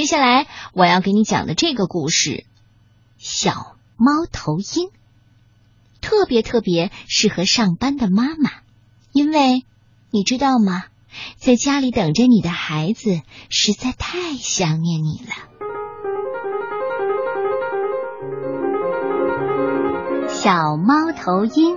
[0.00, 2.30] 接下来我要给你讲的这个故事
[3.18, 4.88] 《小猫头鹰》，
[6.00, 8.50] 特别特别适合上班的妈妈，
[9.12, 9.66] 因为
[10.10, 10.84] 你知道吗，
[11.36, 15.34] 在家里等着你的孩子实在太想念你了。
[20.28, 21.76] 小猫头鹰，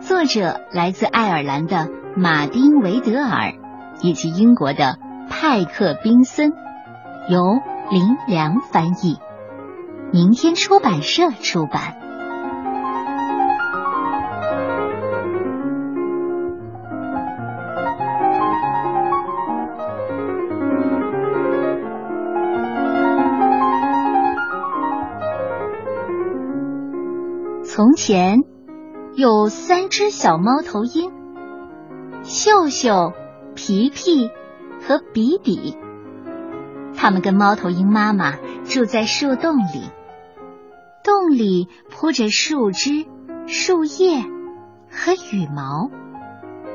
[0.00, 3.52] 作者来自爱尔兰的马丁·维德尔
[4.00, 4.98] 以及英国的
[5.28, 6.64] 派克·宾森。
[7.28, 9.18] 由林良翻译，
[10.12, 11.96] 明天出版社出版。
[27.64, 28.38] 从前
[29.16, 31.12] 有三只小猫头鹰，
[32.22, 33.12] 秀秀、
[33.54, 34.30] 皮皮
[34.80, 35.76] 和比比。
[37.06, 39.92] 他们跟猫头鹰妈妈住在树洞里，
[41.04, 43.06] 洞里铺着树枝、
[43.46, 44.22] 树叶
[44.90, 45.88] 和羽毛。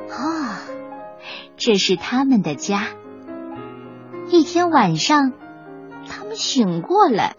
[0.09, 0.55] 哦，
[1.57, 2.87] 这是他们的家。
[4.29, 5.33] 一天晚上，
[6.07, 7.35] 他们醒过来，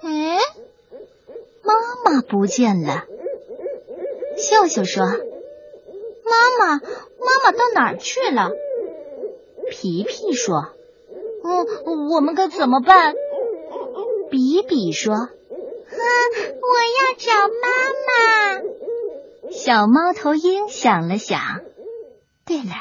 [0.00, 0.38] 哎，
[1.62, 1.74] 妈
[2.14, 3.04] 妈不见了。
[4.38, 5.04] 秀秀说
[6.24, 8.52] ：“妈妈，妈妈到哪儿去了？”
[9.70, 10.70] 皮皮说。
[11.46, 13.14] 嗯，我们该怎么办？
[14.30, 17.68] 比比说：“哼，我要找妈
[18.06, 21.60] 妈。”小猫头鹰想了想，
[22.46, 22.72] 对了，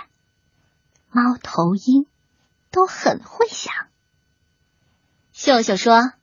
[1.12, 2.08] 猫头鹰
[2.72, 3.74] 都很会想。
[5.34, 6.14] 秀秀说：“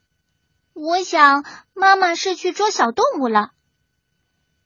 [0.73, 1.45] 我想
[1.75, 3.51] 妈妈是去捉小动物了。”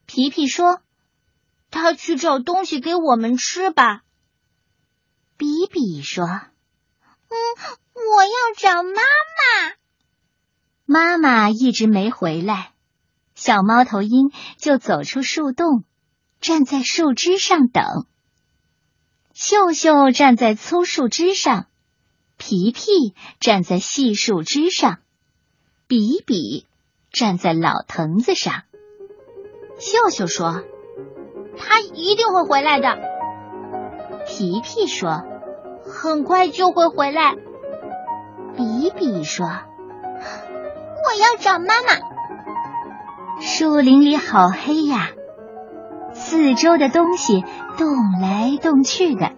[0.07, 0.79] 皮皮说
[1.71, 4.03] ：“他去找东西给我们吃吧。”
[5.35, 6.25] 比比说。
[7.36, 9.73] 嗯，我要找妈妈。
[10.86, 12.72] 妈妈一直没回来，
[13.33, 15.83] 小猫头鹰就走出树洞，
[16.40, 18.06] 站在树枝上等。
[19.34, 21.68] 秀秀站在粗树枝上，
[22.38, 25.00] 皮皮站在细树枝上，
[25.88, 26.66] 比比
[27.12, 28.63] 站在老藤子上。
[29.79, 30.63] 秀秀说
[31.57, 32.97] ：“他一定会回来的。”
[34.29, 35.34] 皮皮说。
[35.95, 37.35] 很快就会回来，
[38.56, 45.09] 比比说：“我要找妈妈。”树林里好黑呀，
[46.13, 47.44] 四周的东西
[47.78, 47.88] 动
[48.22, 49.31] 来动去的，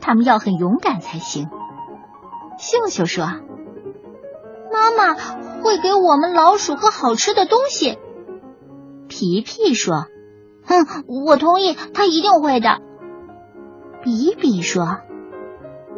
[0.00, 1.48] 他们要很勇敢才行。
[2.58, 3.24] 秀秀说
[4.70, 5.14] ：“妈妈
[5.62, 7.98] 会给我们老鼠和好吃的东西。”
[9.08, 10.06] 皮皮说
[10.66, 12.78] ：“哼，我同意，他一定会的。”
[14.04, 14.98] 比比说。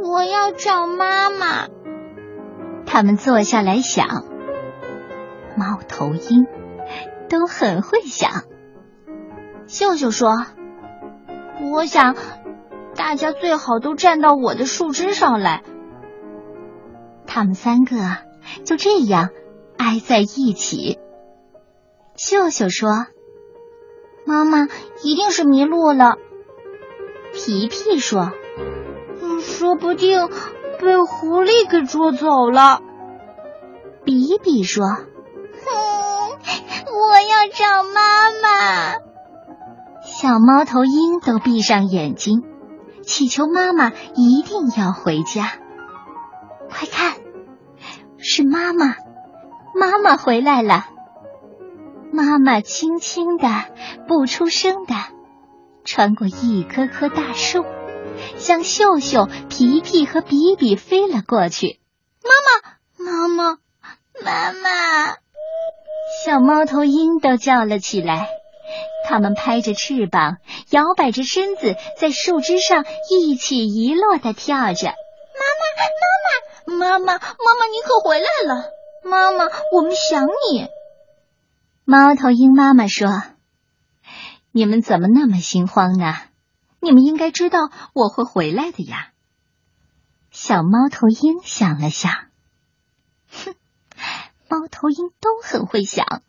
[0.03, 1.67] 我要找妈妈。
[2.87, 4.25] 他们坐下来想，
[5.57, 6.47] 猫头鹰
[7.29, 8.45] 都很会想。
[9.67, 10.47] 秀秀说
[11.73, 12.17] ：“我想
[12.95, 15.63] 大家最好都站到我的树枝上来。”
[17.27, 17.97] 他们三个
[18.65, 19.29] 就这样
[19.77, 20.99] 挨在一起。
[22.17, 22.89] 秀秀说
[24.25, 24.69] ：“妈妈
[25.03, 26.17] 一定是迷路了。”
[27.35, 28.33] 皮皮说。
[29.41, 30.29] 说不定
[30.81, 32.81] 被狐狸给捉走了。
[34.05, 35.03] 比比说：“哼，
[36.87, 38.95] 我要找妈妈。”
[40.03, 42.43] 小猫头鹰都闭上眼睛，
[43.03, 45.53] 祈求妈妈一定要回家。
[46.71, 47.17] 快看，
[48.19, 48.95] 是妈妈！
[49.75, 50.87] 妈妈回来了。
[52.11, 53.49] 妈妈轻轻的、
[54.09, 54.95] 不出声的
[55.85, 57.65] 穿过一棵棵大树。
[58.39, 61.81] 向秀秀、皮皮和比比飞了过去。
[62.23, 63.59] 妈妈，妈妈，
[64.25, 65.17] 妈妈！
[66.25, 68.29] 小猫头鹰都叫了起来。
[69.09, 70.37] 它们拍着翅膀，
[70.71, 74.89] 摇摆着身子，在树枝上一起一落的跳着。
[76.69, 78.65] 妈妈，妈妈，妈妈，妈妈，你可回来了！
[79.03, 80.69] 妈妈，我们想你。
[81.85, 83.09] 猫头鹰妈妈说
[84.53, 86.15] ：“你们怎么那么心慌呢？”
[86.81, 89.11] 你们应该知道我会回来的呀。
[90.31, 92.13] 小猫头鹰想了想，
[93.31, 93.55] 哼，
[94.49, 96.23] 猫头鹰都很会想。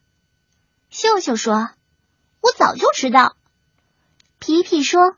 [0.90, 1.70] 秀秀说
[2.42, 3.36] ：“我早就知道。”
[4.40, 5.16] 皮皮说：“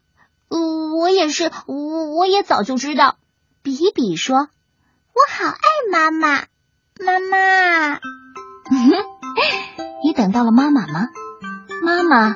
[0.50, 3.18] 我也是，我我也早就知道。”
[3.64, 4.50] 比比说
[5.14, 5.60] ：“我好爱
[5.92, 6.48] 妈妈，
[7.00, 8.00] 妈妈。
[10.04, 11.10] ”你等到了妈妈吗？
[11.84, 12.36] 妈妈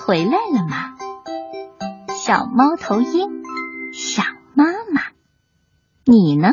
[0.00, 0.89] 回来了吗？
[2.22, 3.42] 小猫头鹰
[3.94, 5.00] 想妈妈，
[6.04, 6.52] 你呢？